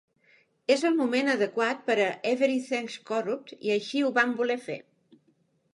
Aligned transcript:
És 0.75 0.85
el 0.89 0.95
moment 1.01 1.29
adequat 1.33 1.83
per 1.91 1.97
a 2.07 2.07
"Everythang's 2.31 2.97
Corrupt", 3.11 3.55
i 3.69 3.77
així 3.79 4.05
ho 4.09 4.13
vam 4.19 4.35
voler 4.43 4.59
fer. 4.71 4.81